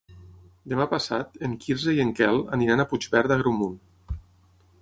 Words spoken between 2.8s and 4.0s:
a Puigverd d'Agramunt.